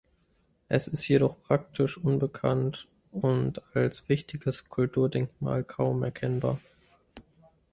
Es 0.67 0.87
ist 0.87 1.07
jedoch 1.07 1.39
praktisch 1.41 1.99
unbekannt 1.99 2.87
und 3.11 3.61
als 3.75 4.09
wichtiges 4.09 4.67
Kulturdenkmal 4.67 5.63
kaum 5.63 6.01
erkennbar. 6.01 6.59